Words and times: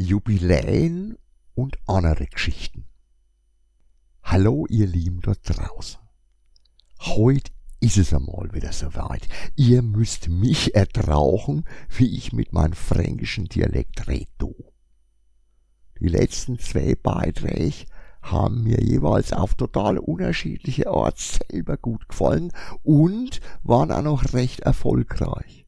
Jubiläen 0.00 1.18
und 1.54 1.76
andere 1.86 2.24
Geschichten. 2.26 2.86
Hallo 4.22 4.66
ihr 4.66 4.86
Lieben 4.86 5.20
dort 5.20 5.40
draußen. 5.44 6.00
Heute 7.00 7.52
ist 7.80 7.98
es 7.98 8.14
einmal 8.14 8.52
wieder 8.54 8.72
soweit. 8.72 9.28
Ihr 9.56 9.82
müsst 9.82 10.28
mich 10.28 10.74
ertrauchen, 10.74 11.64
wie 11.90 12.16
ich 12.16 12.32
mit 12.32 12.54
meinem 12.54 12.72
fränkischen 12.72 13.44
Dialekt 13.44 14.08
rede. 14.08 14.54
Die 16.00 16.08
letzten 16.08 16.58
zwei 16.58 16.94
Beiträge 16.94 17.84
haben 18.22 18.62
mir 18.62 18.80
jeweils 18.80 19.34
auf 19.34 19.54
total 19.54 19.98
unterschiedliche 19.98 20.88
Art 20.88 21.18
selber 21.18 21.76
gut 21.76 22.08
gefallen 22.08 22.52
und 22.82 23.42
waren 23.62 23.92
auch 23.92 24.02
noch 24.02 24.32
recht 24.32 24.60
erfolgreich. 24.60 25.66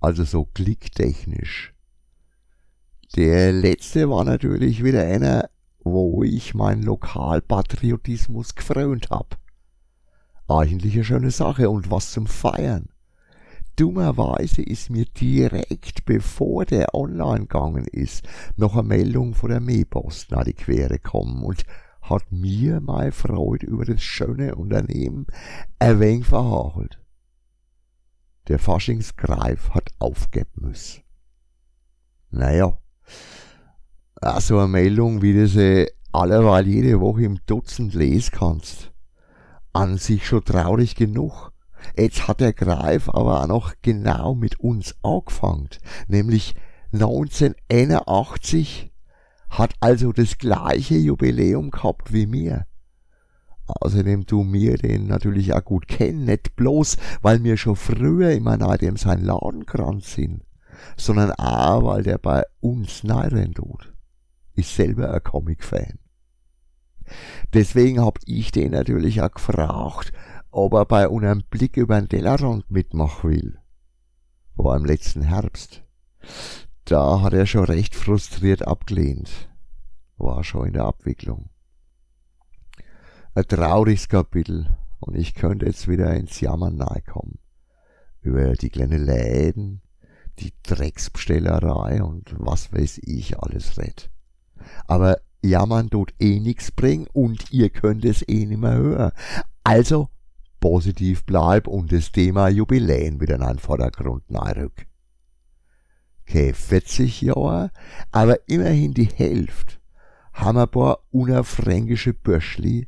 Also 0.00 0.24
so 0.24 0.46
klicktechnisch. 0.46 1.71
Der 3.16 3.52
letzte 3.52 4.08
war 4.08 4.24
natürlich 4.24 4.82
wieder 4.82 5.04
einer, 5.04 5.50
wo 5.84 6.22
ich 6.22 6.54
meinen 6.54 6.82
Lokalpatriotismus 6.82 8.54
gefrönt 8.54 9.10
hab. 9.10 9.38
Eigentlich 10.48 10.94
eine 10.94 11.04
schöne 11.04 11.30
Sache 11.30 11.68
und 11.68 11.90
was 11.90 12.12
zum 12.12 12.26
Feiern. 12.26 12.88
Dummerweise 13.76 14.62
ist 14.62 14.88
mir 14.88 15.04
direkt 15.04 16.06
bevor 16.06 16.64
der 16.64 16.94
online 16.94 17.40
gegangen 17.40 17.86
ist, 17.86 18.26
noch 18.56 18.76
eine 18.76 18.88
Meldung 18.88 19.34
von 19.34 19.50
der 19.50 19.60
Mähpost 19.60 20.30
nach 20.30 20.44
die 20.44 20.54
Quere 20.54 20.98
gekommen 20.98 21.42
und 21.42 21.64
hat 22.00 22.32
mir 22.32 22.80
meine 22.80 23.12
Freude 23.12 23.66
über 23.66 23.84
das 23.84 24.02
schöne 24.02 24.54
Unternehmen 24.54 25.26
ein 25.78 26.00
wenig 26.00 26.26
verhagelt. 26.26 26.98
Der 28.48 28.58
Faschingsgreif 28.58 29.70
hat 29.70 29.90
aufgeben 29.98 30.62
müssen. 30.62 31.02
Naja, 32.30 32.78
so 34.40 34.58
eine 34.58 34.68
Meldung, 34.68 35.20
wie 35.20 35.32
du 35.32 35.48
sie 35.48 35.90
alleweil 36.12 36.68
jede 36.68 37.00
Woche 37.00 37.24
im 37.24 37.40
Dutzend 37.46 37.94
lesen 37.94 38.30
kannst. 38.32 38.92
An 39.72 39.98
sich 39.98 40.24
schon 40.26 40.44
traurig 40.44 40.94
genug. 40.94 41.50
Jetzt 41.96 42.28
hat 42.28 42.40
der 42.40 42.52
Greif 42.52 43.08
aber 43.08 43.42
auch 43.42 43.48
noch 43.48 43.72
genau 43.82 44.36
mit 44.36 44.60
uns 44.60 44.94
angefangen, 45.02 45.70
nämlich 46.06 46.54
1981 46.92 48.92
hat 49.50 49.74
also 49.80 50.12
das 50.12 50.38
gleiche 50.38 50.94
Jubiläum 50.94 51.72
gehabt 51.72 52.12
wie 52.12 52.26
mir. 52.26 52.66
Außerdem 53.66 54.26
du 54.26 54.44
mir 54.44 54.78
den 54.78 55.08
natürlich 55.08 55.52
auch 55.54 55.64
gut 55.64 55.88
kennen, 55.88 56.26
nicht 56.26 56.54
bloß, 56.54 56.96
weil 57.22 57.42
wir 57.42 57.56
schon 57.56 57.74
früher 57.76 58.30
immer 58.30 58.56
nach 58.56 58.76
dem 58.76 58.96
sein 58.96 59.24
Ladenkranz 59.24 60.14
sind, 60.14 60.44
sondern 60.96 61.32
auch, 61.32 61.84
weil 61.84 62.04
der 62.04 62.18
bei 62.18 62.44
uns 62.60 63.02
neiren 63.02 63.54
tut. 63.54 63.91
Ist 64.54 64.74
selber 64.74 65.12
ein 65.12 65.22
Comic-Fan. 65.22 65.98
Deswegen 67.52 68.00
hab 68.00 68.18
ich 68.24 68.52
den 68.52 68.72
natürlich 68.72 69.22
auch 69.22 69.32
gefragt, 69.32 70.12
ob 70.50 70.74
er 70.74 70.84
bei 70.84 71.08
einem 71.08 71.42
Blick 71.50 71.76
über 71.76 72.00
den 72.00 72.08
Tellerrand 72.08 72.70
mitmachen 72.70 73.30
will. 73.30 73.58
War 74.54 74.76
im 74.76 74.84
letzten 74.84 75.22
Herbst. 75.22 75.82
Da 76.84 77.20
hat 77.22 77.32
er 77.32 77.46
schon 77.46 77.64
recht 77.64 77.94
frustriert 77.94 78.66
abgelehnt. 78.66 79.30
War 80.18 80.44
schon 80.44 80.68
in 80.68 80.72
der 80.74 80.84
Abwicklung. 80.84 81.48
Ein 83.34 83.46
trauriges 83.46 84.08
Kapitel 84.08 84.76
und 85.00 85.16
ich 85.16 85.34
könnte 85.34 85.66
jetzt 85.66 85.88
wieder 85.88 86.14
ins 86.14 86.40
Jammern 86.40 86.76
nahe 86.76 87.02
kommen. 87.02 87.38
Über 88.20 88.52
die 88.52 88.68
kleinen 88.68 89.04
Läden, 89.04 89.80
die 90.38 90.52
Drecksbestellerei 90.62 92.02
und 92.02 92.34
was 92.38 92.72
weiß 92.72 93.00
ich 93.04 93.38
alles 93.38 93.78
red. 93.78 94.10
Aber 94.86 95.18
jammern 95.42 95.90
tut 95.90 96.14
eh 96.18 96.40
nix 96.40 96.70
bringen 96.70 97.06
und 97.12 97.52
ihr 97.52 97.70
könnt 97.70 98.04
es 98.04 98.26
eh 98.28 98.46
nimmer 98.46 98.74
hören. 98.74 99.12
Also 99.64 100.08
positiv 100.60 101.24
bleib 101.24 101.66
und 101.66 101.92
das 101.92 102.12
Thema 102.12 102.48
Jubiläen 102.48 103.20
wieder 103.20 103.34
in 103.34 103.42
den 103.42 103.58
Vordergrund 103.58 104.22
rück. 104.30 104.86
Kein 106.24 106.54
40 106.54 107.20
Jahre, 107.20 107.70
aber 108.12 108.48
immerhin 108.48 108.94
die 108.94 109.08
Hälfte 109.08 109.76
haben 110.32 110.58
ein 110.58 110.68
paar 110.68 111.00
unerfränkische 111.10 112.14
Böschli, 112.14 112.86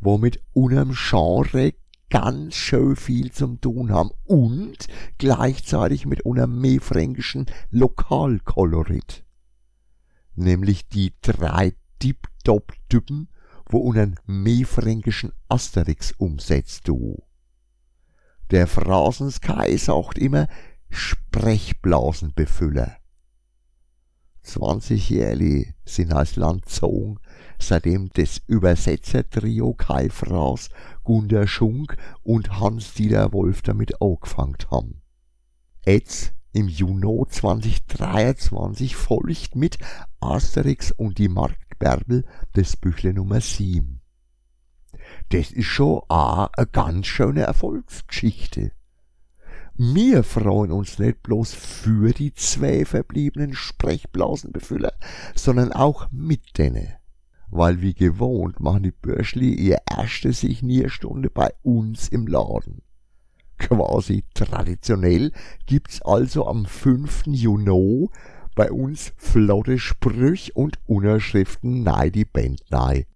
wo 0.00 0.18
mit 0.18 0.42
unerm 0.52 0.92
Genre 0.92 1.72
ganz 2.10 2.54
schön 2.54 2.96
viel 2.96 3.32
zum 3.32 3.60
tun 3.60 3.90
haben 3.90 4.10
und 4.24 4.86
gleichzeitig 5.18 6.06
mit 6.06 6.22
unerm 6.22 6.60
mehrfränkischen 6.60 7.46
Lokalkolorit. 7.70 9.23
Nämlich 10.34 10.88
die 10.88 11.12
drei 11.22 11.74
Tip-Top-Typen 11.98 13.28
wo 13.68 13.78
unen 13.78 14.18
meefränkischen 14.26 15.32
Asterix 15.48 16.12
umsetzt 16.12 16.86
du. 16.88 17.22
Der 18.50 18.66
Phrasenskai 18.66 19.76
sagt 19.76 20.18
immer 20.18 20.48
Sprechblasenbefüller. 20.90 22.96
20 24.42 25.08
Jährli 25.08 25.72
sind 25.86 26.12
als 26.12 26.36
Land 26.36 26.66
gezogen, 26.66 27.18
seitdem 27.58 28.10
das 28.12 28.42
Übersetzertrio 28.46 29.72
Kai 29.72 30.10
Fraß, 30.10 30.68
Gunter 31.02 31.46
Schunk 31.46 31.96
und 32.22 32.60
Hans-Dieter 32.60 33.32
Wolf 33.32 33.62
damit 33.62 34.02
angefangen 34.02 34.58
haben. 34.70 35.00
Jetzt, 35.86 36.34
im 36.54 36.68
Juni 36.68 37.24
2023, 37.28 38.94
folgt 38.94 39.56
mit 39.56 39.76
Asterix 40.20 40.92
und 40.92 41.18
die 41.18 41.28
Mark 41.28 41.78
Bärbel 41.78 42.24
das 42.52 42.76
Büchle 42.76 43.12
Nummer 43.12 43.40
7. 43.40 44.00
Das 45.30 45.50
ist 45.50 45.66
schon 45.66 46.02
a 46.08 46.48
eine 46.56 46.66
ganz 46.68 47.08
schöne 47.08 47.42
Erfolgsgeschichte. 47.42 48.70
Wir 49.76 50.22
freuen 50.22 50.70
uns 50.70 51.00
nicht 51.00 51.24
bloß 51.24 51.52
für 51.52 52.12
die 52.12 52.32
zwei 52.34 52.84
verbliebenen 52.84 53.54
Sprechblasenbefüller, 53.54 54.92
sondern 55.34 55.72
auch 55.72 56.06
mit 56.12 56.56
denen. 56.56 56.94
Weil 57.48 57.80
wie 57.80 57.94
gewohnt 57.94 58.60
machen 58.60 58.84
die 58.84 58.92
Börschli 58.92 59.52
ihr 59.52 59.78
erste 59.90 60.32
Signierstunde 60.32 61.30
bei 61.30 61.52
uns 61.62 62.08
im 62.08 62.28
Laden. 62.28 62.82
Quasi 63.58 64.24
traditionell 64.34 65.32
gibt's 65.66 66.02
also 66.02 66.46
am 66.46 66.66
5. 66.66 67.24
Juni 67.26 68.08
bei 68.54 68.70
uns 68.70 69.12
flotte 69.16 69.78
Sprüch 69.78 70.54
und 70.54 70.78
Unterschriften 70.86 71.82
nei 71.82 72.10
die 72.10 72.24
Band 72.24 72.62
nei. 72.70 73.06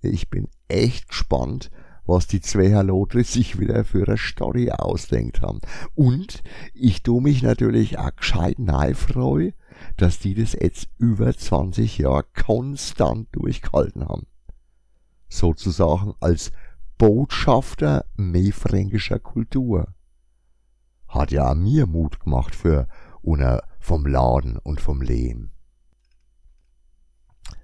Ich 0.00 0.30
bin 0.30 0.48
echt 0.68 1.08
gespannt, 1.08 1.70
was 2.04 2.26
die 2.26 2.40
zwei 2.40 2.74
Hallotre 2.74 3.22
sich 3.22 3.58
wieder 3.60 3.84
für 3.84 4.06
eine 4.06 4.16
Story 4.16 4.70
ausdenkt 4.70 5.42
haben. 5.42 5.60
Und 5.94 6.42
ich 6.74 7.02
tu 7.02 7.20
mich 7.20 7.42
natürlich 7.42 7.98
auch 7.98 8.14
gescheit 8.16 8.58
nei 8.58 8.94
freu, 8.94 9.52
dass 9.96 10.18
die 10.18 10.34
das 10.34 10.54
jetzt 10.54 10.88
über 10.98 11.36
20 11.36 11.98
Jahre 11.98 12.24
konstant 12.34 13.28
durchgehalten 13.32 14.08
haben. 14.08 14.26
Sozusagen 15.28 16.14
als 16.20 16.52
Botschafter 17.02 18.04
mehrfränkischer 18.14 19.18
Kultur. 19.18 19.92
Hat 21.08 21.32
ja 21.32 21.52
mir 21.52 21.88
Mut 21.88 22.20
gemacht 22.20 22.54
für 22.54 22.86
una 23.22 23.60
vom 23.80 24.06
Laden 24.06 24.56
und 24.58 24.80
vom 24.80 25.02
Lehm. 25.02 25.50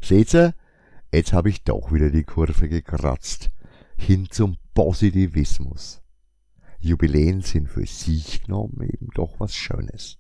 Seht 0.01 0.35
ihr, 0.35 0.55
jetzt 1.13 1.33
habe 1.33 1.51
ich 1.51 1.63
doch 1.63 1.93
wieder 1.93 2.11
die 2.11 2.25
Kurve 2.25 2.69
gekratzt, 2.69 3.53
hin 3.97 4.27
zum 4.29 4.57
Positivismus. 4.75 6.03
Jubiläen 6.81 7.43
sind 7.43 7.69
für 7.69 7.87
sich 7.87 8.43
genommen 8.43 8.83
eben 8.83 9.07
doch 9.15 9.39
was 9.39 9.55
Schönes. 9.55 10.19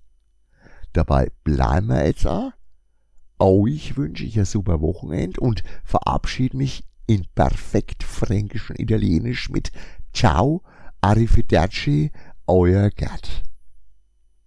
Dabei 0.92 1.32
bleiben 1.42 1.88
wir 1.88 2.06
jetzt 2.06 2.28
auch. 2.28 2.52
Euch 3.40 3.96
wünsche 3.96 4.24
ich 4.24 4.38
ein 4.38 4.44
super 4.44 4.80
Wochenend 4.80 5.40
und 5.40 5.64
verabschiede 5.82 6.56
mich 6.56 6.87
in 7.08 7.26
perfekt 7.34 8.04
fränkischen 8.04 8.76
Italienisch 8.76 9.48
mit 9.48 9.72
Ciao, 10.12 10.62
Arrivederci, 11.00 12.12
euer 12.46 12.90
Gerd. 12.90 13.47